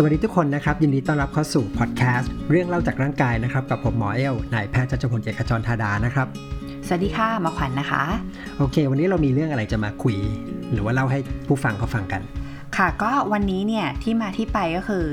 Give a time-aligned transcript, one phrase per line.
[0.00, 6.26] สวัสดีทุกคนนะครับ ยินดีต้อนรับเข้าสู่พอดแคสต์เรื่องเล่าจากร่างกายนะครับ กับผมหมอเอลนายแพทย์จัจพลเอกจรธาดานะครับ
[6.86, 8.02] สวัสดีค่ะหมาขวัญนนะคะ
[8.58, 10.16] โอเค วันนี้เรามีเรื่องอะไรจะมาคุย
[10.72, 12.22] หรือว่าเล่าให้ผู้ฟังเขาฟังกัน
[12.78, 15.06] ค่ะก็วันนี้เนี่ยที่มาที่ไปก็คือ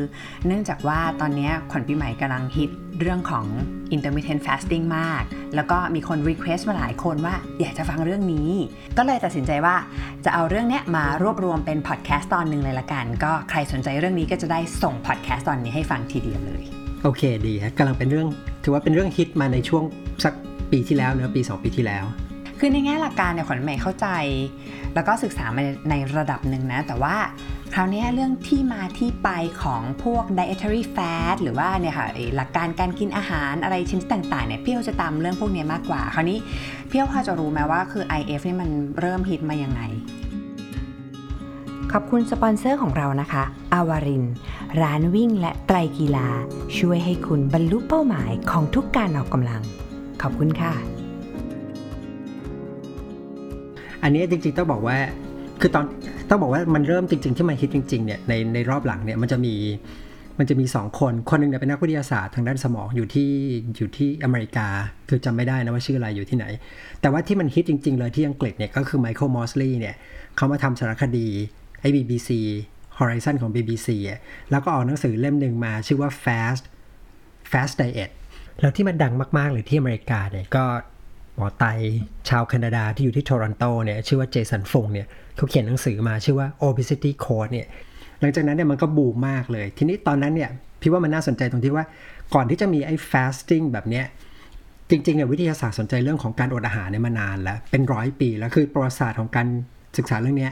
[0.47, 2.69] เนื่องจากว่าตอนนี้ขวัญปีใหม่กำลังฮิต
[2.99, 3.45] เรื่องของ
[3.95, 5.23] intermittent fasting มาก
[5.55, 8.49] แล้วก็มีคน request มาหลายคนว่าอยากจะฟังเรื่องนี้
[8.97, 9.75] ก็เลยตัดสินใจว่า
[10.25, 16.63] จะเอาเรื่องเนี้ยมารวบรวมเป็นพอดแคสต์ตอนหนึ่งเลยละกัน ก็ใครสนใจเรื่องนี้ก็จะได้ส่งพอดแคสต์ตอนนี้ให้ฟังทีเดียวเลย
[17.03, 18.27] โอเคดีฮะกำลังเป็นเรื่อง
[18.63, 19.83] ถือว่าเป็นเรื่องฮิตมาในช่วง
[20.23, 20.33] สัก
[20.71, 22.05] ปีที่แล้วเนอะปี 2 ปีที่แล้ว
[22.67, 24.07] คือในแง่หลักการเนี่ยขวัญใหม่เข้าใจ
[24.95, 27.15] แล้วก็ศึกษามาในระดับหนึ่งนะ แต่ว่า
[27.73, 29.29] คราวนี้เรื่องที่มาที่ไป
[29.63, 36.37] ของพวก dietary fat หรือว่าเนี่ยค่ะหลักการการกินอาหารอะไรชนิดต่างๆเนี่ยพี่เอจะตามเรื่องพวกนี้มากกว่า คราวนี้
[36.89, 39.81] พี่เอพอจะรู้ไหมว่าคือ IF นี่มันเริ่มฮิตมายังไง
[41.91, 44.23] ขอบคุณสปอนเซอร์ของเรานะคะ อาวาริน
[44.81, 46.27] ร้านวิ่งและไตรกีฬา
[46.77, 49.61] ช่วยให้คุณบรรลุเป้าหมายของทุกการออกกำลัง
[50.21, 50.94] ขอบคุณค่ะ
[54.05, 54.97] อันนี้จริงๆต้องบอกว่า
[55.61, 55.85] คือตอน
[56.29, 59.55] ต้องบอกว่ามันเริ่มจริง ๆ ที่มันฮิตจริงๆเนี่ยในในรอบหลังเนี่ยมันจะมี
[60.39, 63.29] มันจะมีสองคน คนหนึ่งเนี่ยเป็นนักวิทยาศาสตร์ทางด้านสมองอยู่ที่
[63.77, 64.67] อยู่ที่อเมริกา
[65.09, 66.45] คือจำไม่ได้นะว่าชื่ออะไรอยู่ที่ไหน
[67.01, 69.95] แต่ว่าที่มันฮิตจริง ๆ เลยที่อังกฤษเนี่ยก็คือไมเคิลมอสลีย์เนี่ย
[70.35, 71.27] เขามาทำสารคดี
[71.81, 72.29] ไอ้ BBC
[72.97, 74.19] Horizon ของ BBC อะ
[74.51, 76.63] แล้วก็ออกหนังสือเล่มหนึ่งมาชื่อว่า Fast
[77.51, 78.11] Fast Diet
[78.61, 80.63] แล้วที่มันดังมาก ๆ เลยที่อเมริกาเนี่ยก็
[81.35, 81.65] หมอไต
[82.29, 87.67] ชาวแคนาดาที่อยู่ที่โตรอนโตเนี่ยชื่อว่าเจสันฟงเนี่ยเขาเขียนหนังสือมาชื่อว่า obesity code เนี่ย
[88.19, 90.49] หลังจากนั้นเนี่ยมันก็บูมมากเลย ทีนี้ตอนนั้นเนี่ย
[90.81, 91.85] พี่ว่ามันน่าสนใจตรงที่ว่า
[92.33, 94.05] ก่อนที่จะมีไอ้ fasting แบบเนี้ย
[94.89, 99.47] จริงๆเนี่ยวิทยาศาสตร์สนใจเรื่องของการอดอาหารเนี่ยมานานแล้ว เป็นร้อยปีแล้วคือประวัติศาสตร์ของการ
[99.97, 100.49] ศึกษาเรื่องนี้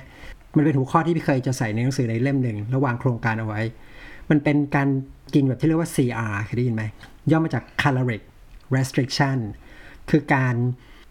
[0.56, 3.62] มันเป็นหัวข้อที่พี่เคยจะใส่ในหนังสือในเล่มหนึ่งระหว่างโครงการเอาไว้
[4.30, 4.88] มันเป็นการ
[5.34, 6.84] กินแบบที่เรียกว่า CR เคยได้ยินไหม
[7.32, 8.24] ย่อมาจาก caloric
[8.76, 9.38] restriction
[10.10, 10.56] คือการ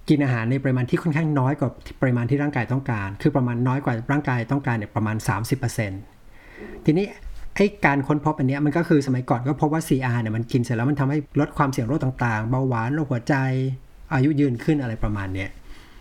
[0.08, 1.70] กินอาหารในปริมาณที่ค่อนข้างน้อยกว่า
[2.02, 5.16] ปริมาณที่ร่างกายต้องการ คือประมาณน้อยกว่าร่างกายต้องการเนี่ยประมาณ
[6.00, 7.06] 30%ทีนี้
[7.54, 13.34] ไอ้การค้นพบอันนี้มันก็คือสมัยก่อนก็พบว่า CR เนี่ยมันกินเสร็จแล้วมันทำให้ลดความเสี่ยงโรคต่างๆ เบาหวานโรคหัวใจ
[14.14, 15.50] อายุยืนขึ้นอะไรประมาณเนี้ย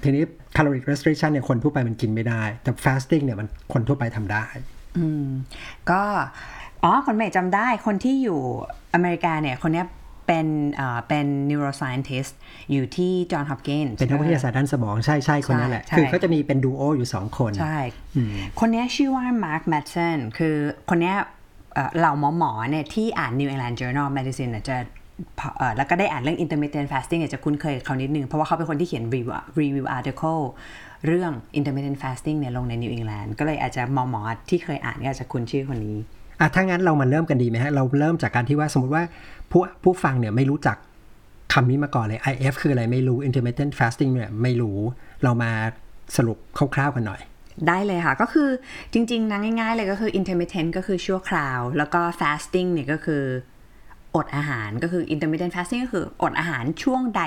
[0.03, 0.23] ทีนี้
[0.55, 4.45] caloric restriction เนี่ยคนทั่วไปมันกินไม่ได้ แต่ fasting เนี่ยมันคนทั่วไปทำได้
[4.97, 5.27] อืม
[5.89, 6.01] ก็
[6.83, 8.39] อ๋อคนใหม่จำได้คนที่อยู่
[8.93, 9.83] อเมริกาเนี่ย คนนี้
[10.31, 12.33] เนี้ยเป็นเอ่อเป็น neuroscientist
[12.71, 17.79] อยู่ที่จอห์นฮอปกินส์เป็นนักวิทยาศาสตร์ด้านสมองใช่ใช่คนนั้นแหละใช่คือเขาจะมีเป็นดูโออยู่สองคน ใช่
[18.59, 20.55] คนเนี้ยชื่อว่า Mark Madsen คือ
[20.89, 21.15] คนเนี้ย
[21.73, 24.77] เอ่อเหล่าหมอหมอๆเนี่ยที่อ่าน New England Journal of Medicine เนี่ยจะ
[25.39, 30.41] พอเอ่อแล้วก็ได้อ่านเรื่อง intermittent fasting เนี่ยจะคุ้นเคยกับเขานิดนึง เพราะว่าเขาเป็นคนที่เขียน review review article
[31.07, 35.97] เรื่อง intermittent fasting เนี่ยลงใน New England ก็เลยอาจจะหมอหมอๆที่เคยอ่านก็อาจจะคุ้นชื่อคนนี้
[36.41, 39.03] อะถ้างั้นเรามาเริ่มกันดีไหมฮะ เราเริ่มจากการที่ว่าสมมติว่า
[39.51, 40.77] ผู้ผู้ฟังเนี่ยไม่รู้จัก
[41.53, 44.77] คำนี้มาก่อนเลย IF คืออะไรไม่รู้ intermittent fasting เนี่ยไม่รู้
[45.23, 45.51] เรามา
[46.17, 46.37] สรุป
[46.75, 47.21] คร่าวๆกันหน่อย
[47.67, 48.49] ได้เลยค่ะ ก็คือ
[48.93, 53.23] จริง ๆนะง่าย ๆ เลยก็คือ intermittent ก็คือชั่วคราว แล้วก็ fasting เนี่ยก็คือ
[54.15, 57.21] อดอาหารก็คือ intermittent fasting ก็คืออดอาหารช่วงใด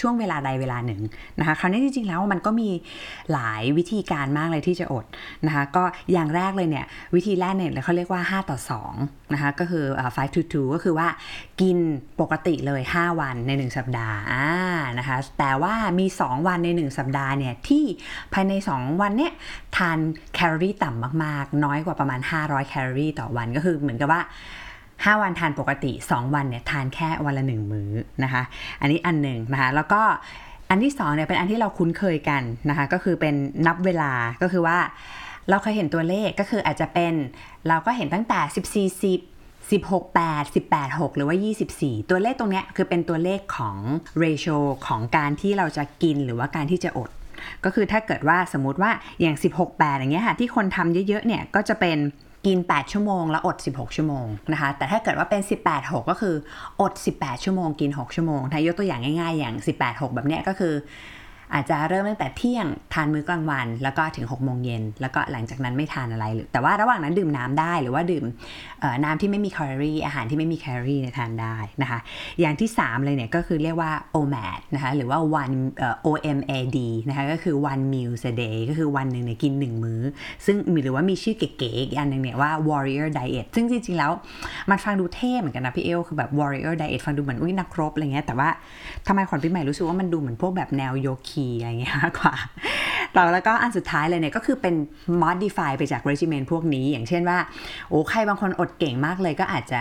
[0.00, 1.02] ช่วงเวลาใดเวลาหนึ่ง
[1.38, 2.70] นะคะคราวนี้จริงๆแล้วมันก็มี
[3.32, 5.04] หลายวิธีการมากเลยที่จะอด
[5.46, 8.58] นะคะก็อย่างแรกเลยเนี่ยวิธีแรกเนี่ยเขาเรียกว่า 5 ต่อ
[8.94, 11.08] 2นะคะก็คือเอ่อ5 to 2ก็คือว่า
[11.60, 11.78] กิน
[12.20, 14.46] ปกติเลย 5 วันใน 1 สัปดาห์อ่า
[14.98, 17.84] นะคะแต่ว่ามี 2 วันใน 1 สัปดาห์เนี่ยที่
[18.32, 19.32] ภายใน 2 วันเนี่ย
[19.76, 19.98] ทาน
[20.34, 24.22] แคลอรี่ต่ำมากๆ น้อยกว่าประมาณ 500 แคลอรี่ต่อวันก็คือเหมือนกับว่า
[25.04, 27.90] 5 วันทานปกติ 2 วันเนี่ยทานแค่วันละ 1 มื้อ
[28.24, 28.42] นะคะ
[28.80, 30.02] อันนี้อันหนึ่งนะคะแล้วก็
[30.70, 33.34] อันที่2เนี่ยเป็นอันที่เราคุ้นเคยกันนะคะก็คือเป็น
[33.66, 34.78] นับเวลาก็คือว่า
[35.50, 37.14] เราเคยเห็นตัวเลขก็คืออาจจะเป็น
[37.68, 38.40] เราก็เห็นตั้งแต่
[38.92, 39.20] 14
[39.70, 41.36] 10 16 8 18 6 หรือว่า
[41.74, 43.76] 24 ตัวเลขตรงเนี้ยคือเป็นตัวเลขของ
[44.22, 47.10] ratio ของการที่เราจะกินหรือว่าการที่จะอด
[47.64, 51.98] ก็คือถ้าเกิดว่าสมมติว่าอย่าง 16 8 อย่างเงี้ยค่ะที่คนทำเยอะๆเนี่ยก็จะเป็น
[52.46, 56.34] กิน 8 ชั่วโมง แล้วอด 16 ชั่วโมงนะคะ แต่ถ้าเกิดว่าเป็น 18 6 ก็คือ
[56.80, 60.74] อด 18 ชั่วโมง กิน 6 ชั่วโมงถ้ายกตัวอย่างง่ายๆ อย่าง 18 6 แบบเนี้ยก็คือ
[61.54, 68.24] อาจจะเริ่มตั้งแต่เที่ยงทานมื้อกลางวัน แล้วก็ถึง6โมงเย็นแล้วก็หลังจากนั้นไม่ทานอะไรหรือแต่ว่าระหว่างนั้นดื่มน้ำได้หรือว่าดื่ม
[69.04, 71.98] น้ำที่ไม่มีแคลอรี่อาหารที่ไม่มีแคลอรี่เนี่ยทานได้นะคะ
[72.40, 75.56] อย่างที่ 3 เลยเนี่ยก็คือเรียกว่า OMAD นะคะหรือว่า one
[76.06, 76.78] OMAD
[77.08, 80.00] นะคะก็คือ one meal a day ก็คือวันหนึ่งเนี่ยกิน 1 มื้อ
[80.46, 84.10] ซึ่งมีหรือว่ามีชื่อเก๋ๆอีกอันหนึ่งเนี่ยว่า warrior diet ซึ่งจริงๆแล้ว
[84.70, 88.48] มันฟังดูเท่เหมือนกันนะพี่เอลคือแบบ warrior diet ฟังดูเหมือนอุ้ยนักรบอะไรเงี้ยแต่ว่า
[89.06, 92.34] ทำไมขวัญปีใหม่รู้สึกว่ามันดูเหมือนพวกแบบแนวโยคีอะไรเงี้ยมากกว่า
[93.16, 94.74] ต่อแล้วก็อันสุดท้ายเลยเนี่ยก็คือเป็น
[95.22, 97.38] modify ไปจาก regimen พวกนี้ อย่างเช่นว่า
[97.88, 99.80] โอ้ใครบางคนอดเก่งมากเลยก็อาจจะ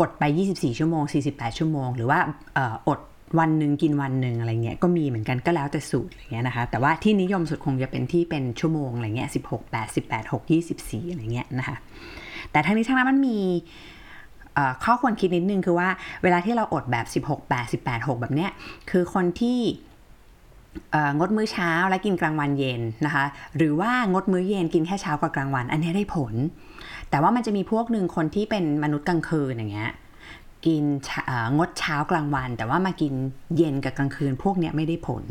[0.00, 2.18] อดไป 24 ชั่วโมง 48 ชั่วโมง หรือว่า
[2.58, 3.00] ออด
[3.38, 11.76] วันหนึ่งกินวันหนึ่งอะไรเงี้ยก็มีเหมือนกันก็แล้วแต่สูตรอะไรเงี้ยนะคะ แต่ว่าที่นิยมสุดคงจะเป็นที่เป็นชั่วโมงอะไรเงี้ย16 8 18 6 24 อะไรเงี้ยนะคะ
[12.50, 13.38] แต่ทั้งนี้ทั้งนั้นมันมี
[14.84, 15.88] ข้อควรคิดนิดนึงคือว่า
[16.22, 18.50] เวลาที่เราอดแบบ 16 8 18 6 แบบเนี้ย
[18.90, 19.58] คือคนที่
[21.18, 23.24] งดมื้อเช้าและกินกลางวันเย็นนะคะ
[23.56, 26.34] หรือว่างดมื้อเย็นกินแค่เช้ากับกลางวัน อันนี้ได้ผล
[27.10, 29.92] แต่ว่ามันจะมีพวกหนึ่งคนที่เป็นมนุษย์กลางคืนอย่างเงี้ย
[30.66, 30.84] กิน
[31.56, 33.12] งดเช้ากลางวัน แต่ว่ามากิน
[33.56, 35.24] เย็นกับกลางคืนพวกเนี้ยไม่ได้ผล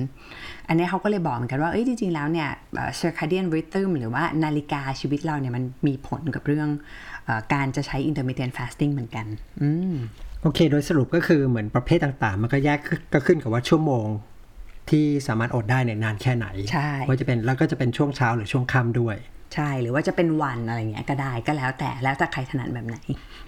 [0.68, 6.70] อันนี้เขาก็เลยบอกเหมือนกันว่าเอ้ยจริงๆแล้วเนี่ยเอ่อ circadian rhythm หรือว่านาฬิกาชีวิตเราเนี่ยมันมีผลกับเรื่อง
[7.28, 9.26] อการจะใช้ intermittent fasting เหมือนกัน
[9.62, 9.94] อืม
[10.42, 12.80] โอเค โดยสรุปก็คือเหมือนประเภทต่างๆ มันก็แยก
[13.14, 14.08] ก็ขึ้นกับว่าชั่วโมง
[14.90, 19.16] ที่สามารถอดได้เนี่ยนานแค่ไหนใช่ว่าจะเป็นแล้วก็จะเป็นช่วงเช้าหรือช่วงค่ำด้วย
[19.56, 22.98] ใช่หรือว่าจะเป็นวันอะไรเงี้ยก็ได้ก็แล้วแต่แล้วแต่ใครถนัดแบบไหน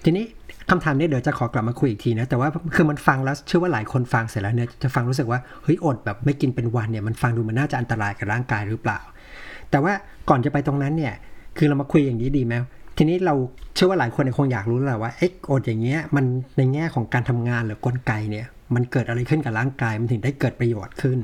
[0.03, 0.25] ทีนี้
[0.69, 8.99] คำถามเนี้เดี๋ยวจะขอกลับมาคุยอีกทีนะแต่ว่าคือมันฟังแล้วเชื่อว่าหลายคนฟังเสร็จแล้วเนี่ยจะฟังรู้สึกว่าเฮ้ยอดแบบไม่กินเป็นวันเนี่ยมันฟังดูมันน่าจะอันตรายกับร่างกายหรือเปล่า
[9.71, 9.93] แต่ว่า
[10.29, 11.13] ก่อนจะไปตรงนั้นเนี่ย
[11.57, 12.53] คือเรามาคุยอย่างนี้ดีไหม
[12.97, 13.33] ทีนี้เรา
[13.75, 16.25] เชื่อว่าหลายคนเนี่ยคงอยากรู้แล้วแหละว่าเอ๊ะอดอย่างเงี้ยมัน
[16.57, 21.19] ในแง่ของการทำงานหรือกลไกเนี่ย มันเกิดอะไรขึ้นกับร่างกาย มันถึงได้เกิดประโยชน์ขึ้น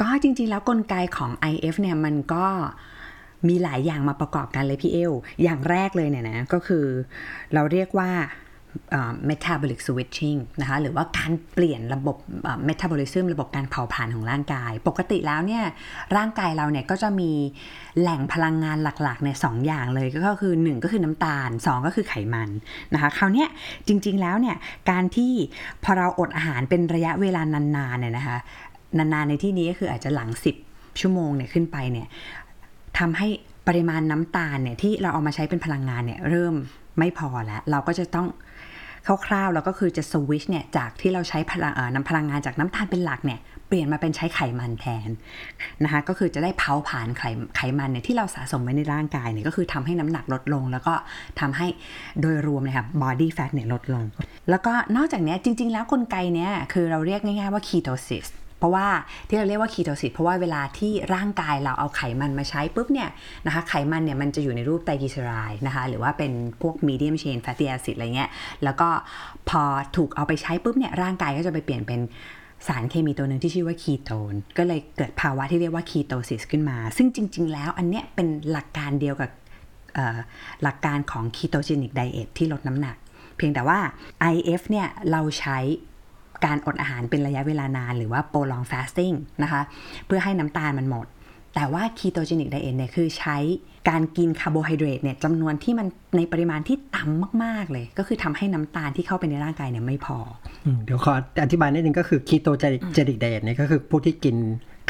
[0.00, 2.46] ก็จริงๆ แล้วกลไกของ IF เนี่ยมันก็
[3.48, 5.12] มีหลายอย่างมาประกอบกันเลยพี่เอล
[5.42, 6.84] อย่างแรกเลยเนี่ยนะ ก็คือ
[7.54, 8.10] เราเรียกว่า
[9.28, 15.64] metabolic switching นะคะหรือว่าการเปลี่ยนระบบเอ่อ metabolism ระบบการเผาผลาญของร่างกาย ปกติแล้วเนี่ย
[16.16, 17.30] ร่างกายเราเนี่ยก็จะมี
[18.00, 22.50] แหล่งพลังงานหลักๆเนี่ยสองอย่างเลยก็คือ 1 ก็คือน้ำตาล 2 ก็คือไขมัน
[22.94, 23.46] นะคะคราวนี้
[23.88, 24.56] จริงๆแล้วเนี่ย
[24.90, 25.32] การที่
[25.84, 27.42] พอเราอดอาหารเป็นระยะเวลา
[27.76, 28.38] นานๆเนี่ยนะคะ
[28.98, 30.30] นานๆในที่นี้ก็คืออาจจะหลัง
[30.64, 32.06] 10 ชั่วโมงเนี่ยขึ้นไปเนี่ย
[32.98, 33.28] ทำให้
[33.68, 36.54] ปริมาณน้ำตาลเนี่ยที่เราเอามาใช้เป็นพลังงานเนี่ยเริ่ม
[36.98, 38.26] ไม่พอแล้ว เราก็จะต้อง
[39.06, 45.10] คร่าวๆแล้วก็คือจะสวิชเนี่ยจากที่เราใช้พลังน้ำพลังงานจากน้ำตาลเป็นหลักเนี่ยเปลี่ยนมาเป็นใช้ไขมันแทน
[45.82, 47.22] นะคะก็คือจะได้เผาผลาญไข
[47.56, 50.94] ไขมันเนี่ยที่เราสะสมไว้ในร่างกายเนี่ยก็คือทำให้น้ำหนักลดลง แล้วก็
[51.40, 51.66] ทำให้
[52.20, 54.04] โดยรวมเลยค่ะ body fat เนี่ยลดลง
[54.50, 58.26] แล้วก็นอกจากนี้จริง ๆ แล้วกลไกเนี้ยคือเราเรียกง่ายๆว่า ketosis
[58.62, 58.88] เพราะว่า
[59.28, 63.08] ที่เราเรียกว่า ketosis เพราะว่าเวลาที่ร่างกายเราเอาไขมันมาใช้ปุ๊บเนี่ย
[63.46, 66.32] นะคะไขมันเนี่ยมันจะอยู่ในรูปไตรกลีเซอไรด์นะคะหรือว่าเป็น
[66.62, 68.30] พวก medium chain fatty acid อะไรเงี้ย
[68.64, 68.88] แล้วก็
[69.48, 69.62] พอ
[69.96, 72.00] ถูกเอาไปใช้ปุ๊บเนี่ยร่างกายก็จะไปเปลี่ยนเป็น
[72.68, 79.30] สารเคมีตัวหนึ่งที่ชื่อว่าคีโตน ก็เลยเกิดภาวะที่เรียกว่า ketosis ขึ้นมา ซึ่งจริง ๆ แล้วอันเนี้ยเป็นหลักการเดียวกับ
[80.62, 82.96] หลักการของ ketogenic diet ที่ลดน้ำหนัก
[83.36, 83.78] เพียงแต่ว่า
[84.34, 85.58] IF เนี่ยเราใช้
[86.44, 89.62] การอดอาหารเป็นระยะเวลานาน หรือว่า prolong fasting นะคะ
[90.06, 91.06] เพื่อให้น้ำตาลมันหมด
[91.54, 93.36] แต่ว่า ketogenic diet เนี่ยคือใช้
[93.88, 95.86] การกินคาร์โบไฮเดรตเนี่ยจำนวนที่มัน
[96.16, 100.18] ในปริมาณที่ต่ำมาก ๆ เลย ก็คือทำให้น้ำตาลที่เข้าไปในร่างกายเนี่ยไม่พอ
[100.66, 101.12] อืมเดี๋ยวขอ
[101.42, 104.36] อธิบายนิดนึงก็คือคีโตเจนิกไดเอทเนี่ยก็คือพวกที่กิน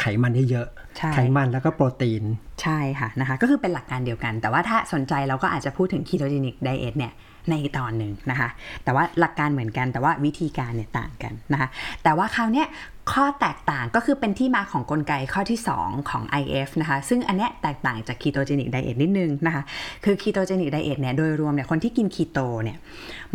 [0.03, 0.67] ไขมันเยอะ
[0.97, 2.23] ใช่ๆไขมันแล้วก็โปรตีน
[2.61, 7.13] ใช่ค่ะนะคะก็คือเป็นหลักการเดียวกัน แต่ว่าถ้าสนใจเราก็อาจจะพูดถึง ketogenic diet เนี่ย
[7.51, 8.49] ในตอนหนึ่งนะคะ
[8.83, 11.69] แต่ว่าหลักการเหมือนกัน แต่ว่าวิธีการเนี่ยต่างกันนะคะ
[12.03, 12.67] แต่ว่าคราวเนี้ย
[13.11, 19.63] ข้อแตกต่างก็คือเป็นที่มาของกลไกข้อที่ 2 ของ IF นะคะ ซึ่งอันเนี้ยแตกต่างจาก ketogenic diet นิดนึงนะคะ
[20.05, 22.77] คือ ketogenic diet เนี่ยโดยรวมเนี่ยคนที่กินคีโตเนี่ย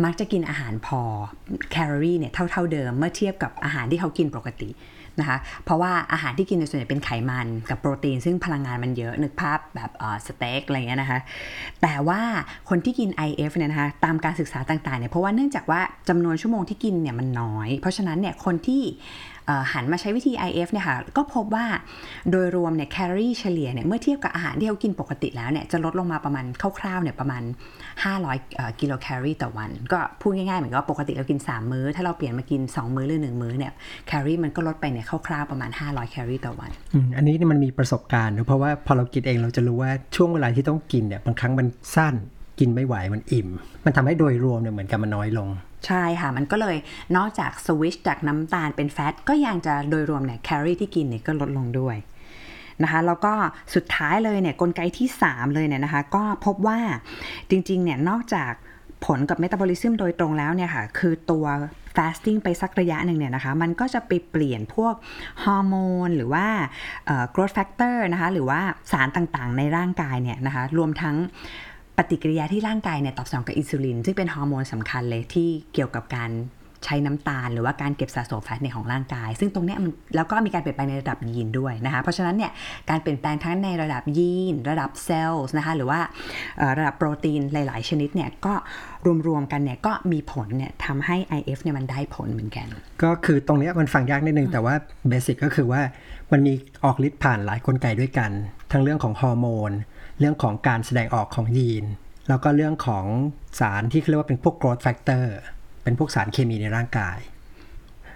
[0.03, 1.01] มักจะกินอาหารพอ
[1.71, 4.69] แคลอรี่เนี่ยเท่า ๆเดิมเมื่อเทียบกับอาหารที่เขากินปกติ
[5.21, 9.91] นะคะเพราะว่าอาหารที่กินโดยส่วนใหญ่เป็นไขมันกับโปรตีน ซึ่งพลังงานมันเยอะนึกภาพแบบ
[10.25, 11.19] สเต็กอะไรเงี้ยนะคะ
[11.81, 12.21] แต่ว่า
[12.69, 18.81] คนที่กิน IF เนี่ยนะคะตามการศึกษาต่างๆเนี่ยเพราะว่าเนื่องจากว่าจำนวนชั่วโมงที่กินเนี่ยมันน้อย เพราะฉะนั้นเนี่ยคนที่
[19.73, 21.65] หันมาใช้วิธี IF เนี่ยค่ะก็พบว่า
[22.31, 26.45] โดยรวมเนี่ยแคลอรี่เฉลี่ยเนี่ยเมื่อเทียบกับอาหารที่เขากินปกติแล้วเนี่ยจะลดลงมาประมาณ
[26.79, 27.43] คร่าวๆเนี่ยประมาณ
[28.11, 33.73] 500กิโลแคลอรี่ต่อวัน ก็พูดง่ายๆเหมือนกับปกติเรากิน 3 มื้อ ถ้าเราเปลี่ยนมากิน 2 มื้อหรือ 1 มื้อเนี่ย
[34.07, 36.71] แคลอรี่มันก็ลดไปเนี่ยคร่าวๆประมาณ 500แคลอรี่ต่อวัน
[37.15, 42.15] อันนี้มันมีประสบการณ์นะเพราะว่าพอเรากินเองเราจะรู้ว่าช่วงเวลาที่ต้องกินเนี่ยบางครั้งมันสั้น
[42.59, 43.47] กินไม่ไหวมันอิ่ม
[43.85, 45.49] มันทำให้โดยรวมเนี่ยเหมือนกับมันน้อยลง
[45.87, 46.77] ใช่ค่ะ มันก็เลย
[47.17, 51.97] นอกจากสวิชจากน้ำตาลเป็น fat ก็ยังจะโดยรวมเนี่ยแคลอรี่ที่กินเนี่ยก็ลดลงด้วย
[52.83, 53.33] นะคะแล้วก็
[53.75, 56.79] สุดท้ายเลยเนี่ยกลไกที่ 3 เลยเนี่ยนะคะก็พบว่า
[57.49, 58.51] จริงๆเนี่ยนอกจาก
[59.05, 61.45] ผลกับเมตาบอลิซึมโดยตรงแล้วเนี่ยค่ะคือตัว
[61.95, 64.93] fasting ไปสักระยะหนึ่งเนี่ยนะคะมันก็จะไปเปลี่ยนพวก
[65.43, 65.75] ฮอร์โม
[66.07, 66.45] นหรือว่า
[67.35, 68.59] growth factor นะคะหรือว่า
[68.91, 71.15] สารต่างๆในร่างกายเนี่ยนะคะรวมทั้ง
[71.99, 76.31] ปฏิกิริยาที่ร่างกายเนี่ยตอบสนองกับอินซูลิน ซึ่งเป็นฮอร์โมนสำคัญเลยที่เกี่ยวกับการ
[76.85, 82.51] ใช้น้ำตาล หรือว่าการเก็บสะสมแฟตในของร่างกาย ซึ่งตรงนี้มันแล้วก็มีการเปลี่ยนแปลงในระดับยีนด้วยนะคะเพราะฉะนั้นเนี่ย
[82.89, 85.99] การเปลี่ยนแปลงทั้งในระดับยีน ระดับเซลล์นะคะหรือว่า
[86.77, 88.53] ระดับโปรตีนหลาย ๆ ชนิดเนี่ยก็
[89.27, 92.67] รวม ๆ กันเนี่ยก็มีผลเนี่ยทำให้ IF เนี่ยมันได้ผลเหมือนกัน
[93.03, 94.75] ก็คือตรงเนี้ยมันฟังยากนิดนึง แต่ว่า
[95.09, 95.81] เบสิกก็คือว่า
[96.31, 96.53] มันมี
[96.83, 98.31] ออกฤทธิ์ผ่านหลายกลไกด้วยกัน
[98.71, 99.71] ทั้งเรื่องของฮอร์โมน
[100.19, 101.85] เรื่องของการแสดงออกของยีน
[102.29, 103.05] แล้วก็เรื่องของ
[103.59, 105.25] สารที่เรียกว่าเป็นพวก growth factor
[105.83, 107.17] เป็นพวกสารเคมีในร่างกาย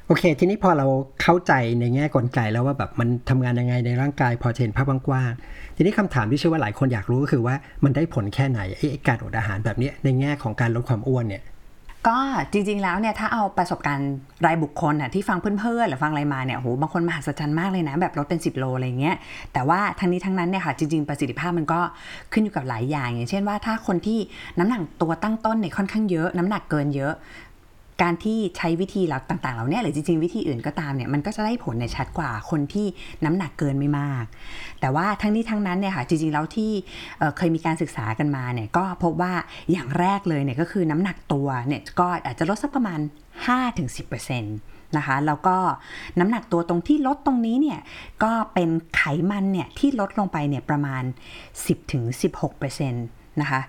[0.07, 0.87] โอเค ทีนี้พอเรา
[1.21, 11.43] เข้าใจในแง่กลไกแล้วว่าแบบมันทำงานยังไงในร่างกาย พอเห็นภาพกว้างๆทีนี้คำถามที่เชื่อว่าหลายคนอยากรู้ก็คือว่ามันได้ผลแค่ไหนไอ้ไอการอดอาหารแบบนี้ในแง่ของการลดความอ้วนเนี่ย
[12.07, 12.17] ก็
[12.51, 14.11] จริงๆแล้วเนี่ยถ้าเอาประสบการณ์
[14.45, 19.15] รายบุคคลน่ะที่ฟังเพื่อนๆหรือฟังอะไรมาเนี่ยโหบางคนมหัศจรรย์มากเลยนะ แบบลดเป็น 10 โลอะไรเงี้ย
[19.53, 21.79] แต่ว่าทั้งนี้ทั้งนั้นเนี่ยค่ะจริงๆประสิทธิภาพมันก็
[22.33, 24.19] ขึ้นอยู่กับหลายอย่าง อย่างเช่นว่าถ้าคนที่
[24.59, 27.13] น้ำหนักตัวตั้งต้นเนี่ยค่อนข้างเยอะ น้ำหนักเกินเยอะ
[28.01, 32.87] การที่ใช้วิธีเหล่าต่างๆเหล่าเนี้ยหรือจริงๆวิธีอื่นก็ตามเนี่ยมันก็จะได้ผลในชัดกว่าคนที่
[33.25, 34.25] น้ำหนักเกินไม่มาก
[34.81, 36.71] แต่ว่าทั้งนี้ทั้งนั้นเนี่ยค่ะจริงๆแล้วที่
[37.37, 39.33] เคยมีการศึกษากันมาเนี่ยก็พบว่า
[39.71, 42.99] อย่างแรกเลยเนี่ยก็คือน้ำหนักตัวเนี่ยก็อาจจะลดสักประมาณ
[43.77, 44.41] 5-10%
[44.97, 45.57] นะคะแล้วก็
[46.19, 47.79] น้ำหนักตัวตรงที่ลดตรงนี้เนี่ย
[48.23, 51.03] ก็เป็นไขมันเนี่ยที่ลดลงไปเนี่ยประมาณ
[51.77, 53.61] 10-16%นะคะ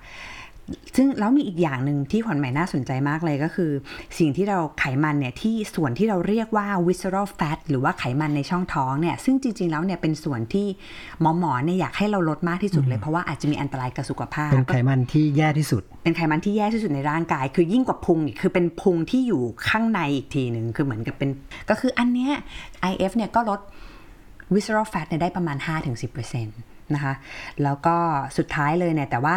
[0.96, 3.70] ซึ่งแล้วมีอีกอย่างหนึ่งที่ขวัญใหม่น่าสนใจมากเลยก็คือ
[4.18, 10.66] สิ่งที่เราไขมันเนี่ยที่ส่วนที่เราเรียกว่า visceral fat หรือว่าไขมันในช่องท้องเนี่ยซึ่งจริง ๆ แล้วเนี่ยเป็นส่วนที่
[11.20, 21.30] หมอหมอเนี่ยอยากให้เราลดมากที่สุดเลยเพราะว่าอาจจะมีอันตรายกับสุขภาพ เป็นไขมันที่แย่ที่สุด เป็นไขมันที่แย่ที่สุดในร่างกาย คือยิ่งกว่าพุงอีกคือเป็นพุงที่อยู่ข้างในอีกทีหนึ่งคือเหมือนกับเป็น
[21.70, 22.32] ก็คืออันเนี้ย
[22.90, 23.60] IF เนี่ยก็ลด
[24.54, 27.14] visceral fat เนี่ยได้ประมาณ 5-10% นะคะ
[27.62, 27.96] แล้วก็
[28.38, 29.36] สุดท้ายเลยเนี่ยแต่ว่า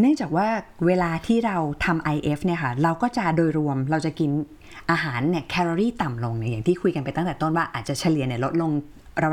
[0.00, 0.46] เนื่องจากว่า
[0.86, 4.30] เวลาที่เราทำ IF เนี่ยค่ะเราก็จะโดยรวมเราจะกิน
[4.90, 8.70] อาหารเนี่ยแคลอรี่ต่ำลงเนี่ยอย่างที่คุยกันไปตั้งแต่ต้นว่าอาจจะเฉลี่ยเนี่ยลดลง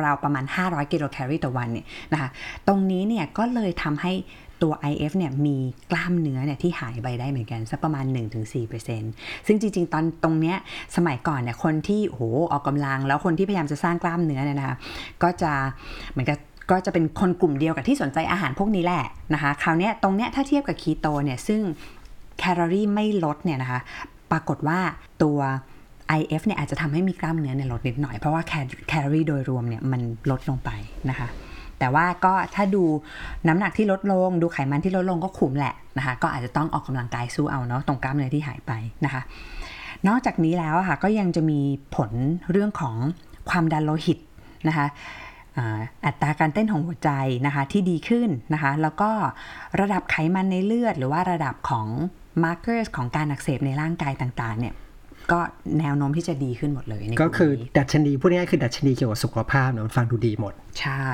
[0.05, 2.29] ราวๆประมาณ 500 กิโลแคลอรี่ต่อวันเนี่ยนะคะ
[2.67, 4.13] ตรงนี้เนี่ยก็เลยทำให้
[4.61, 5.57] ตัว IF เนี่ยมี
[5.91, 8.05] กล้ามเนื้อเนี่ยที่หายไปได้เหมือนกันสักประมาณ
[8.75, 10.57] 1-4%ซึ่งจริงๆ ตอนตรงเนี้ย
[10.95, 14.75] สมัยก่อนเนี่ยคนที่โหออกกำลัง แล้วคนที่พยายามจะสร้างกล้ามเนื้อเนี่ยนะคะ
[15.23, 15.51] ก็จะ
[16.11, 16.39] เหมือนกับ
[16.69, 19.03] ก็จะเป็นคนกลุ่มเดียวกับที่สนใจอาหารพวกนี้แหละ
[19.33, 21.61] นะคะคราวนี้ตรงเนี้ยถ้าเทียบกับคีโตเนี่ยซึ่ง
[22.39, 23.79] แคลอรี่ไม่ลดเนี่ยนะคะ
[24.31, 24.79] ปรากฏว่า
[25.23, 25.39] ตัว
[26.19, 28.41] IF เนี่ยอาจจะทำให้มีกล้ามเนื้อเนี่ยลดนิดหน่อย เพราะว่า
[28.87, 30.01] แคลอรี่โดยรวมเนี่ยมัน
[30.31, 30.69] ลดลงไป
[31.09, 31.27] นะคะ
[31.79, 32.83] แต่ว่าก็ถ้าดู
[33.47, 38.71] น้ำหนักที่ลดลง ดูไขมันที่ลดลงก็คุ้มแหละนะคะก็อาจจะต้องออกกำลังกายสู้เอาเนาะตรงกล้ามเนื้อที่หายไป
[39.05, 39.21] นะคะ
[40.07, 41.59] นอกจากนี้แล้วค่ะก็ยังจะมี
[41.95, 42.11] ผล
[42.51, 42.95] เรื่องของ
[43.49, 44.19] ความดันโลหิต
[44.67, 44.87] นะคะ
[45.57, 47.11] อ่าอัตราการเต้นของหัวใจ
[47.45, 49.11] นะคะที่ดีขึ้นนะคะ แล้วก็
[49.79, 51.87] ระดับไขมันในเลือด หรือว่าระดับของ
[52.43, 54.73] markers ของการอักเสบในร่างกายต่างๆเนี่ย
[55.31, 55.39] ก็
[55.79, 61.05] แนวโน้มที่จะดีขึ้นหมดเลยในก็คือลุ่มนี้ดัชนีพูดง่ายๆคือดัชนีเกี่ยวกับสุขภาพเนอะมันฟังดูดีหมด ใช่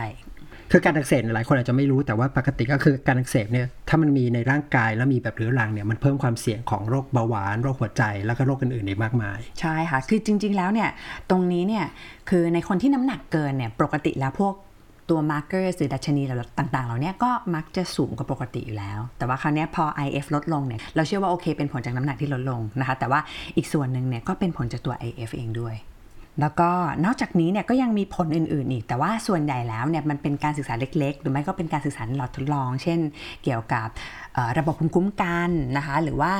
[0.71, 10.89] คือการอักเสบหลายคนอาจจะไม่รู้แต่ว่าปกติก็คือการอักเสบเนี่ยถ้ามันมีในร่างกายแล้วมีแบบเรื้อรังเนี่ยมันเพิ่มความเสี่ยงของโรคเบาหวานโรคหัวใจแล้วก็โรคอื่นๆอีกมากมาย ใช่ค่ะ คือจริง ๆ แล้วเนี่ย
[11.29, 11.85] ตรงนี้เนี่ย
[12.29, 14.53] คือในคนที่น้ำหนักเกินเนี่ยปกติแล้วพวก
[15.09, 16.23] ตัวมาร์เกอร์หรือดัชนี
[16.57, 23.19] ต่างๆ เหล่านี้ก็มักจะสูงกว่าปกติอยู่แล้ว แต่ว่าคราวนี้พอ IF ลดลงเนี่ย เราเชื่อว่าโอเคเป็นผลจากน้ำหนักที่ลดลงนะคะ แต่ว่า
[23.57, 25.75] อีกส่วนหนึ่งเนี่ยก็เป็นผลจากตัว IF เองด้วย
[26.41, 26.69] แล้วก็
[27.05, 32.99] นอกจากนี้เนี่ยก็ยังมีผลอื่นๆอีก แต่ว่าส่วนใหญ่แล้วเนี่ยมันเป็นการศึกษาเล็กๆ หรือไม่ก็เป็นการศึกษาในหลอดทดลอง เช่น
[33.43, 33.87] เกี่ยวกับ
[34.33, 36.33] เอ่อระบบภูมิคุ้มกันนะคะ หรือว่า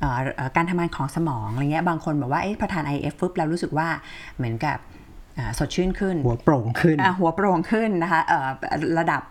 [0.00, 3.88] เอ่อเอ่อการทำงานของสมองอะไรเงี้ย บางคนบอกว่าเอ๊ะพอทาน IF ปุ๊บเรารู้สึกว่า
[4.36, 4.78] เหมือนกับ
[5.38, 8.48] อ่าสดชื่นขึ้น หัวโปร่งขึ้นอะหัวโปร่งขึ้นนะคะเอ่อ
[8.98, 9.22] ระดับ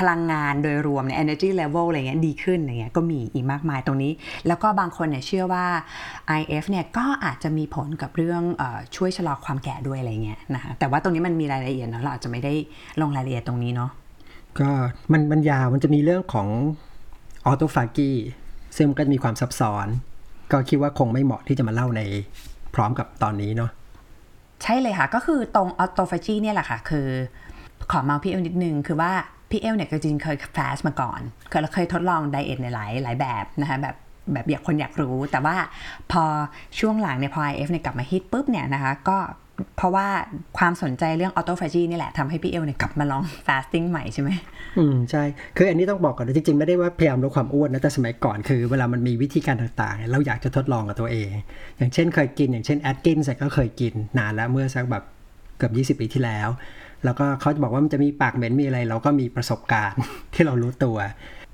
[0.00, 4.12] พลังงานโดยรวมเนี่ย energy level อะไรเงี้ยดีขึ้นอะไรเงี้ยก็มีอีกมากมายตรงนี้
[4.46, 5.66] แล้วก็บางคนเนี่ยเชื่อว่า
[6.38, 12.52] IF เนี่ยก็อาจจะมีผลกับเรื่องเออช่วยชะลอความแก่ด้วยอะไรเงี้ยนะคะแต่ว่าตรงนี้มันมีรายละเอียดเนอะเราอาจจะไม่ได้
[13.00, 13.90] ลงรายละเอียดตรงนี้เนาะ
[14.58, 14.68] ก็
[15.12, 16.48] มันมันยาวมันจะมีเรื่องของ
[17.46, 18.10] ออโตฟากี
[18.76, 19.86] ซึ่งมันก็จะมีความซับซ้อน
[20.52, 22.00] ก็คิดว่าคงไม่เหมาะที่จะมาเล่าใน
[22.74, 23.70] พร้อมกับตอนนี้เนาะ
[24.62, 27.08] ใช่เลยค่ะ ก็คือตรงออโตฟาจีเนี่ยแหละค่ะ คือ
[27.90, 29.12] ขอเมาพี่เอลนิดนึงคือว่า
[29.50, 33.96] พี่เอลเนี่ยจริงเคยฟาสมาก่อน เคยเคยทดลองไดเอทในหลายหลายแบบนะคะแบบ
[34.32, 35.56] แบบอยากคนอยากรู้ แต่ว่า
[36.12, 36.24] พอ
[36.78, 39.18] ช่วงหลังเนี่ยพอ IF เนี่ยกลับมาฮิตปุ๊บเนี่ยนะคะก็
[39.76, 40.06] เพราะว่า
[40.58, 44.30] ความสนใจเรื่อง autophagy นี่แหละทำให้พี่เอลเนี่ยกลับมาลอง fasting ใหม่ใช่ไหม
[44.78, 45.22] อืมใช่
[45.56, 51.30] คืออันนี้ต้องบอกก่อนนะจริงๆ ไม่ได้ว่าพยายามลดความอ้วนนะ แต่สมัยก่อนคือเวลามันมีวิธีการต่างๆเนี่ยเราอยากจะทดลองกับตัวเอง
[51.76, 55.04] อย่างเช่นเคยกิน อย่างเช่น Atkins ก็เคยกินนานแล้วเมื่อสักแบบ
[55.58, 56.48] เกือบ 20 ปีที่แล้ว
[57.04, 60.00] แล้วก็เขาจะบอกว่ามันจะมีปากเหม็นมีอะไร เราก็มีประสบการณ์
[60.34, 60.96] ที่เรารู้ตัว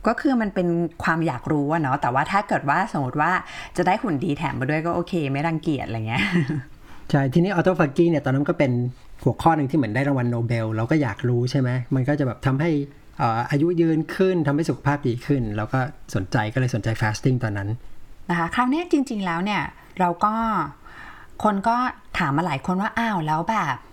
[0.07, 0.69] ก็คือมันเป็น
[1.05, 3.33] ความอยากรู้อะเนาะแต่ว่าถ้าเกิดว่าสมมติว่า
[3.77, 6.23] จะได้หุ่นดีแถมมาด้วยก็โอเค ไม่รังเกียจอะไรเงี้ย
[7.11, 8.73] ใช่ทีนี้ autophagy เนี่ยตอนนั้นก็เป็น
[9.25, 12.71] หัวข้อหนึ่งที่เหมือนได้รางวัลโนเบล เราก็อยากรู้ใช่ไหมมันก็จะแบบทำให้
[13.19, 15.79] เอ่ออายุยืนขึ้นทำให้สุขภาพดีขึ้น แล้วก็
[16.15, 17.69] สนใจก็เลยสนใจ fasting ตอนนั้น
[18.31, 19.63] นะคะคราวเนี้ยจริง ๆแล้วเนี่ย
[20.01, 20.35] เราก็
[21.45, 21.77] คนก็
[22.19, 23.86] ถามมาหลายคนว่าอ้าวแล้วแบบอืม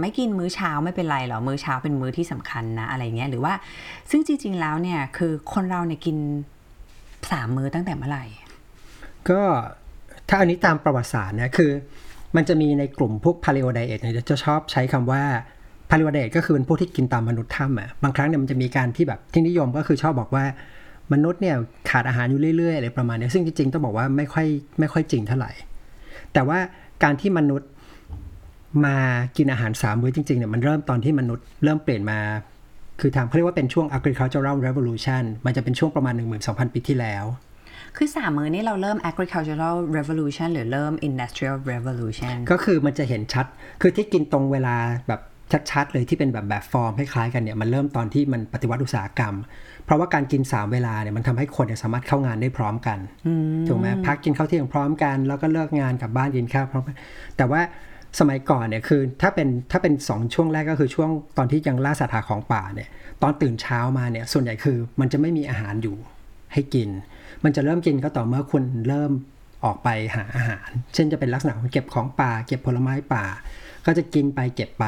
[0.00, 3.54] ไม่กินมื้อเช้าไม่เป็นไรหรอมื้อเช้าเป็นมื้อที่สำคัญนะอะไรเงี้ยหรือว่า
[4.10, 6.16] ซึ่งจริง ๆ แล้วเนี่ยคือคนเราเนี่ยกิน
[7.30, 8.24] สามมื้อตั้งแต่เมื่อไหร่
[9.30, 9.40] ก็
[10.28, 11.70] ถ้าอันนี้ตามประวัติศาสตร์นะคือ
[12.36, 15.22] มันจะมีในกลุ่มพวก Paleo diet เนี่ยจะชอบใช้คำว่า
[15.90, 20.44] Paleo diet ก็คือเป็นพวกที่กินตามมนุษย์ถ้ำอะบางครั้งเนี่ยมันจะมีการที่แบบที่นิยมก็คือชอบบอกว่า
[21.12, 21.56] มนุษย์เนี่ย
[21.90, 24.46] ขาดอาหารอยู่เรื่อยๆอะไรประมาณเนี้ยซึ่งจริงๆต้องบอกว่าไม่ค่อย
[24.80, 25.52] ไม่ค่อยจริงเท่าไหร่
[26.32, 26.58] แต่ว่า
[27.02, 27.70] การที่มนุษย์
[28.86, 28.96] มา
[29.36, 32.18] กินอาหารสามมื้อจริงๆเนี่ยมันเริ่มตอนที่มนุษย์เริ่มเปลี่ยนมา
[33.00, 37.24] คือทำเขาเรียกว่าเป็นช่วง agricultural revolution มันจะเป็นช่วงประมาณ 12,000 ปีที่แล้ว
[37.96, 43.46] คือสามมื้อนี้เราเริ่ม agricultural revolution หรือเริ่ม industrial revolution ก็คือมันจะเห็นชัด
[43.82, 44.76] คือที่กินตรงเวลา
[45.08, 45.20] แบบ
[45.72, 49.34] ชัดๆเลยที่เป็นแบบแบบฟอร์มคล้ายๆกันเนี่ยมันเริ่มตอนที่มันปฏิวัติอุตสาหกรรม
[49.84, 52.98] เพราะว่าการกิน 3 เวลาเนี่ยมันทำให้คนเนี่ยสามารถเข้างานได้พร้อมกัน
[53.68, 56.96] ถูกไหมพักกินข้าวเที่ยงพร้อมกัน แล้วก็เลิกงานกลับบ้านกินข้าวพร้อมกัน
[57.36, 57.60] แต่ว่า
[58.18, 62.88] สมัยก่อนเนี่ยคือถ้าเป็นถ้าเป็นสองช่วงแรกก็คือช่วงตอนที่ยังล่าสัตว์หาของป่าเนี่ย
[63.22, 65.96] ตอนตื่นเช้ามาเนี่ยส่วนใหญ่คือมันจะไม่มีอาหารอยู่
[66.52, 66.88] ให้กิน
[67.44, 69.10] มันจะเริ่มกินก็ต่อเมื่อคุณเริ่ม
[69.64, 73.24] ออกไปหาอาหาร เช่นจะเป็นลักษณะของเก็บของป่า เก็บผลไม้ป่า
[73.86, 74.86] ก็จะกินไปเก็บไป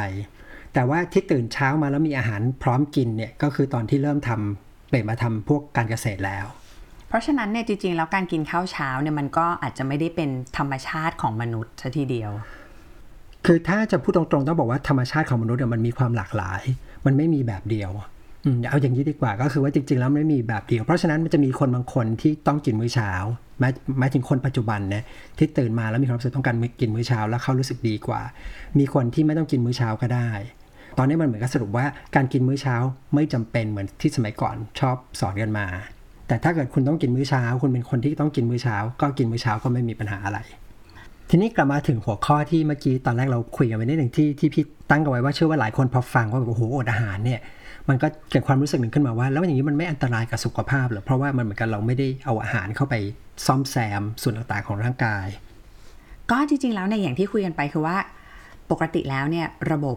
[0.75, 6.47] แต่ว่าที่ตื่นเช้ามาแล้วมีอาหารพร้อมกินเนี่ยก็คือตอนที่เริ่มทำเปลี่ยนมาทำพวกการเกษตรแล้ว
[7.09, 12.31] เพราะฉะนั้นเนี่ยจริงๆแล้วการกินข้าวเช้าเนี่ยมันก็อาจจะไม่ได้เป็นธรรมชาติของมนุษย์ซะทีเดียว
[13.47, 16.63] คือถ้าจะพูดตรงๆต้องบอกว่าธรรมชาติของมนุษย์มันมีความหลากหลาย
[17.07, 17.91] มันไม่มีแบบเดียว
[18.71, 23.13] เอาอย่างนี้ดีกว่าก็คือว่าจริงๆแล้วไม่มีแบบเดียว เพราะฉะนั้นมันจะมีคนบางคนที่ต้องกินมื้อเช้า
[23.61, 25.05] หมายหมายถึงคนปัจจุบันนะ
[25.39, 28.23] ที่ตื่นมาแล้วมีความรู้สึกต้องการกินมื้อเช้าแล้วเขารู้สึกดีกว่า
[28.79, 30.31] มีคนที่ไม่ต้องกินมื้อเช้าก็ได้
[30.99, 32.77] ตอนนี้มันเหมือนกับสรุปว่าการกินมื้อเช้า
[33.15, 35.67] ไม่จำเป็นเหมือนที่สมัยก่อนชอบสอนกันมา
[36.29, 40.39] แต่ถ้าเกิดคุณต้องกินมื้อเช้า คุณเป็นคนที่ต้องกินมื้อเช้า ก็กินมื้อเช้าก็ไม่มีปัญหาอะไร
[41.34, 47.40] ทีนี้กลับมาถึงหัวข้อที่เมื่อกี้ตอนแรกเราคุยกันไปนิดหนึ่งที่ที่พี่ตั้งกันไว้ว่าเชื่อว่าหลายคนพอฟังว่าแบบโอ้โหอดอาหารเนี่ย
[47.88, 52.95] มันก็เกิดความรู้สึกหนึ่งขึ้นมาว่า แล้วอย่างนี้มันไม่อันตรายกับสุขภาพหรอเพราะว่ามันเหมือนกันเราไม่ได้เอาอาหารเข้าไป
[53.47, 55.26] ซ่อมแซมส่วนต่างๆของร่างกาย
[56.30, 57.97] ก็จริงๆแล้วในอย่างที่คุยกันไปคือว่า
[58.71, 59.97] ปกติแล้วเนี่ยระบบ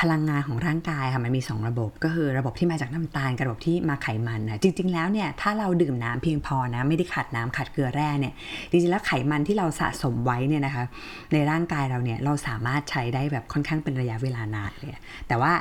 [0.00, 8.34] พลังงานของร่างกายค่ะมันมี 2 ระบบ ก็คือระบบที่มาจากน้ำตาลกับระบบที่มาไขมันนะจริง ๆ แล้วเนี่ยถ้าเราดื่มน้ำเพียงพอนะไม่ได้ขาดน้ำขาดเกลือแร่เนี่ย
[8.70, 10.84] จริงๆแล้วไขมันที่เราสะสมไว้เนี่ยนะคะ
[11.32, 14.90] ในร่างกายเราเนี่ยเราสามารถใช้ได้แบบค่อนข้างเป็นระยะเวลานานเลย
[15.28, 15.52] แต่ว่า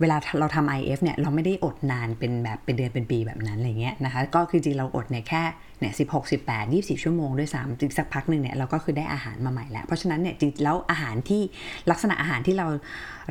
[0.00, 5.42] เวลาเราทำ IF เนี่ยเราไม่ได้อดนานเป็นแบบเป็นเดือนเป็นปีแบบนั้นอะไรเงี้ยนะคะก็คือจริงเราอดเนี่ยแค่
[5.80, 11.42] เนี่ยสิบหกสิบแปดยี่สิบชั่วโมงด้วยซ้ำจริงสักพักหนึ่งเนี่ยเราก็คือได้อาหารมาใหม่แล้ว เพราะฉะนั้นเนี่ยจริงแล้วอาหารที่
[11.90, 12.66] ลักษณะอาหารที่เรา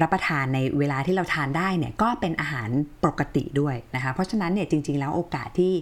[0.02, 2.70] รับประทานในเวลาที่เราทานได้เนี่ยก็เป็นอาหาร
[3.06, 5.74] ปกติด้วยนะคะเพราะฉะนั้นเนี่ยจริง ๆ แล้วโอกาสที่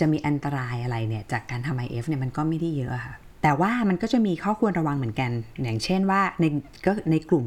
[0.00, 5.30] จะมีอันตรายอะไรเนี่ยจากการทำ IF เนี่ยมันก็ไม่ได้เยอะค่ะ แต่ว่ามันก็จะมีข้อควรระวังเหมือนกัน
[5.62, 6.44] อย่างเช่นว่าใน
[6.86, 7.44] ก็ในกลุ่ม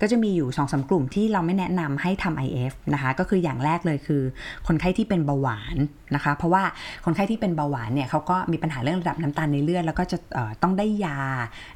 [0.00, 4.22] ก็จะมีอยู่2อสกลุ่มที่เราไม่แนะนำให้ทำ IF นะคะ ก็คืออย่างแรกเลยคือ
[4.66, 5.76] คนไข้ที่เป็นเบาหวาน
[6.14, 6.62] นะคะ เพราะว่า
[7.04, 10.18] คนไข้ที่เป็นเบาหวานเนี่ยเขาก็มีปัญหาเรื่องระดับน้ำตาลในเลือดแล้วก็จะ
[10.62, 11.18] ต้องได้ยา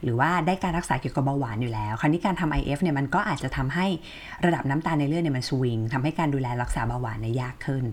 [0.02, 3.86] หรือว่าได้การรักษาเกี่ยวกับเบาหวานอยู่แล้ว คราวนี้การทำ IF เนี่ยมันก็อาจจะทำให้
[4.46, 7.84] ระดับน้ำตาลในเลือดเนี่ยมันสวิงทำให้การดูแลรักษาเบาหวานเนี่ยยากขึ้น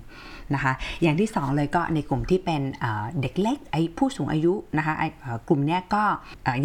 [0.54, 2.62] นะคะ อย่างที่ 2 เลยก็ในกลุ่มที่เป็น
[3.22, 5.08] เด็กเล็กไอ้ผู้สูงอายุนะคะไอ้
[5.48, 6.04] กลุ่มนี้ยก็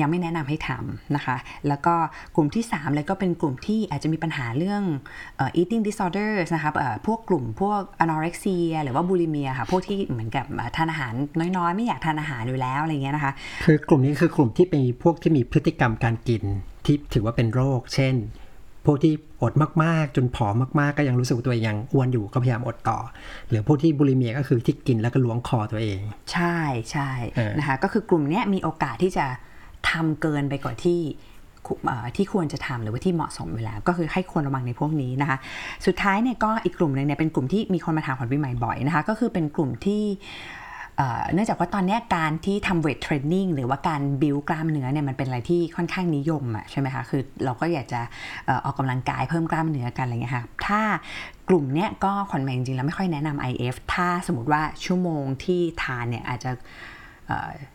[0.01, 1.37] ยังไม่แนะนำให้ทำนะคะ
[1.69, 1.95] แล้วก็
[2.37, 4.83] กลุ่มที่3เลยก็เป็นกลุ่มที่อาจจะมีปัญหาเรื่อง
[5.61, 6.71] eating disorders นะคะ
[7.07, 11.13] พวกกลุ่มพวก anorexia หรือว่า bulimia ค่ะ พวกที่เหมือนกับทานอาหาร
[11.57, 13.33] น้อยๆ ไม่อยากทานอาหารอยู่แล้วอะไรเงี้ยนะคะ
[13.65, 16.43] คือกลุ่มนี้คือกลุ่มที่เป็นพวกที่มีพฤติกรรมการกิน
[16.87, 18.15] ที่ถือว่าเป็นโรค เช่น
[18.87, 19.13] พวกที่
[19.43, 19.53] อด
[19.85, 22.99] มากๆ จนผอมมากๆ ก็ยังรู้สึกว่าตัวเองยังอ้วนอยู่ก็พยายามอดต่อ
[23.49, 26.01] หรือพวกที่บุลิเมียก็คือที่กินแล้วก็ล้วงคอตัวเอง
[26.33, 26.59] ใช่
[26.93, 29.27] ใช่เออนะคะก็คือกลุ่มเนี้ยมีโอกาสที่จะ
[29.91, 31.01] ทำเกินไปกว่าที่
[31.67, 35.39] คุเอ่อที่ควรจะทำหรือว่าที่เหมาะสมเวลาก็คือให้ควรระวังในพวกนี้นะคะ
[35.87, 40.03] สุดท้ายเนี่ยก็อีกกลุ่มหนึงเนี่ยเป็นกลุ่มที่มีคนมาถามขวัญปีใหม่บ่อยนะคะ ก็คือเป็นกลุ่มที่
[41.33, 48.01] เนื่องจากว่าตอนนี้การที่ทำเวทเทรนนิ่งหรือว่าการบิวกล้ามเนื้อเนี่ยมันเป็นอะไรที่ค่อนข้างนิยมอะใช่ไหมคะคือเราก็อยากจะ
[48.65, 50.81] ออกกกำลังกายเพิ่มกล้ามเนื้อกันอะไรเงี้ยค่ะถ้า
[51.49, 56.51] กลุ่มเนี้ยก็ขอนแมงจริงๆแล้วไม่ค่อยแนะนำ IF ถ้าสมมติว่าชั่วโมงที่ทานเนี่ยอาจจะ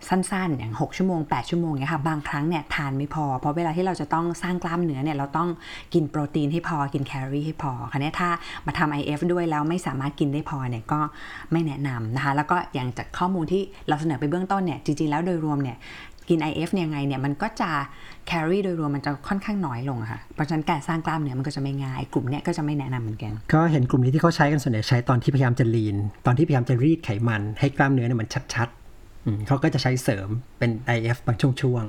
[0.10, 5.50] สั้นๆ อย่าง 6 ชั่วโมง 8 ชั่วโมงเนี่ยค่ะบางครั้งเนี่ยทานไม่พอ เพราะเวลาที่เราจะต้องสร้างกล้ามเนื้อเนี่ยเราต้อง
[5.94, 8.30] กินโปรตีนให้พอกินแคลอรี่ให้พอคราวนี้ถ้า
[8.66, 11.00] มาทำ IF ด้วยแล้วไม่สามารถกินได้พอเนี่ยก็
[11.52, 15.78] ไม่แนะนำนะคะ แล้วก็อย่างจากข้อมูลที่เราเสนอไปเบื้องต้นเนี่ยจริงๆแล้วโดยรวมเนี่ย
[16.30, 17.70] กิน IF เนี่ยยังไงเนี่ยมันก็จะ
[18.28, 28.85] แคลอรี่โดยรวมมันจะค่อนข้างน้อยลงค่ะ เพราะฉะนั้นการสร้างกล้ามเนื้อมันก็จะไม่ง่าย กลุ่มเนี้ยก็จะไม่แนะนำเหมือนกัน ก็เห็นกลุ่มนี้ที่เขาใช้กันส่วนใหญ่ใช้ตอนที่พยายามจะลีน ตอนที่พยายามจะรีดไขมันให้กล้ามเนื้อเนี่ยมันชัดๆ
[29.48, 31.86] เขาก็จะใช้เสริมเป็น IF บางช่วง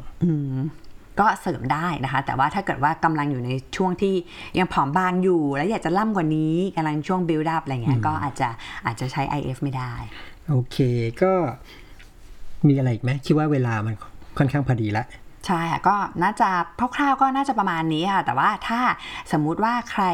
[1.20, 4.14] ก็เสริมได้นะคะ แต่ว่าถ้าเกิดว่ากำลังอยู่ในช่วงที่
[4.58, 8.48] ยังผอมบางอยู่ แล้วอยากจะล่ำกว่านี้กำลังช่วง build up อะไรเงี้ยก็อาจจะ
[8.86, 10.76] อาจจะใช้ IF ไม่ได้ๆโอเค
[11.22, 11.32] ก็
[12.68, 13.94] มีอะไรอีกไหมคิดว่าเวลามัน
[14.38, 15.04] ค่อนข้างพอดีละ
[15.46, 16.48] ใช่ค่ะก็น่าจะ
[16.96, 18.80] คร่าวๆก็น่าจะประมาณนี้ค่ะ แต่ว่าถ้า
[19.32, 20.04] สมมุติว่าใคร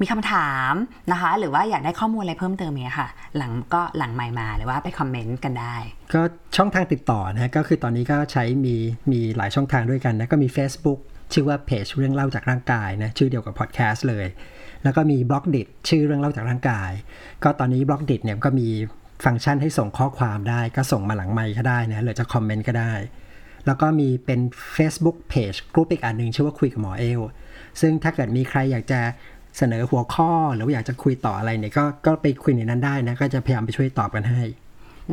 [0.00, 0.72] มีคำถาม
[1.12, 5.76] นะคะ หรือว่าอยากได้ข้อมูลอะไรเพิ่มเติมเนี้ยค่ะ หลังก็หลังใหม่มาหรือว่าไปคอมเมนต์กันได้
[6.14, 6.22] ก็
[6.56, 8.76] ช่องทางติดต่อนะก็คือตอนนี้ก็ใช้มี
[9.12, 10.98] มีหลายช่องทางด้วยกันนะก็มี Facebook
[11.32, 14.26] ชื่อว่าเพจเรื่องเล่าจากร่างกายนะชื่อเดียวกับพอดแคสต์เลย
[14.84, 16.90] แล้วก็มี Blockdit ชื่อเรื่องเล่าจากร่างกาย
[17.44, 18.68] ก็ตอนนี้ Blockdit เนี่ยก็มี
[19.24, 22.92] ฟังก์ชันให้ส่งข้อความได้ ก็ส่งมาหลังไมค์ก็ได้นะหรือจะคอมเมนต์ก็ได้
[23.66, 24.40] แล้วก็มีเป็น
[24.76, 27.20] Facebook Page กลุ่มอีกอันหนึ่งชื่อว่าคุยกับหมอเอล
[27.80, 29.00] ซึ่งถ้าเกิดมีใครอยากจะ
[29.58, 34.42] เสนอหัวข้อหรือว่าอยากจะคุยต่ออะไรเนี่ยก็ก็ไปคุยในนั้นได้นะ ก็จะพยายามไปช่วยตอบกันให้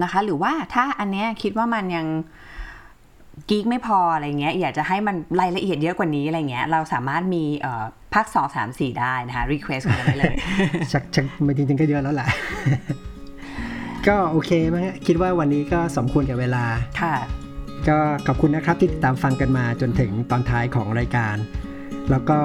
[0.02, 2.08] นะคะ หรือว่าถ้าอันเนี้ยคิดว่ามันยัง
[3.50, 7.84] geek ไม่พออะไรเงี้ย อยากจะให้มันรายละเอียดเยอะกว่านี้อะไรเงี้ย เราสามารถมีเอ่อ
[8.14, 10.36] ภาคสองสามสี่ได้นะคะ request กันได้เลย
[10.92, 12.28] ชักชักไม่จริงๆก็เยอะแล้วแหละ
[14.08, 16.64] ก็โอเคมั้งฮะคิดว่าวันนี้ก็สมควรกับเวลา
[17.02, 17.16] ค่ะ
[17.90, 17.98] ก็
[18.28, 21.36] ขอบคุณนะครับที่ติดตามฟังกันมาจนถึงตอนท้ายของรายการ
[22.12, 22.40] แล้วก็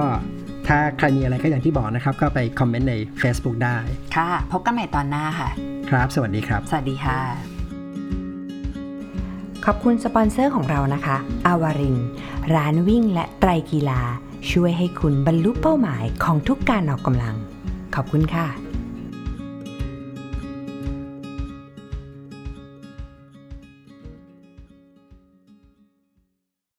[0.68, 3.76] ถ้าใครมีอะไรก็อย่างที่บอกนะครับ ก็ไปคอมเมนต์ใน Facebook ได้
[4.16, 5.48] ค่ะ พบกันใหม่ตอนหน้าค่ะ
[5.90, 7.20] ครับ สวัสดีครับ สวัสดีค่ะ
[9.66, 11.96] ขอบคุณสปอนเซอร์ของเรานะคะ อาวาริน
[12.55, 14.00] ร้านวิ่งและไตรกีฬา
[14.52, 17.37] ช่วยให้คุณบรรลุเป้าหมายของทุกการออกกำลัง
[17.94, 18.71] ขอบคุณค่ะ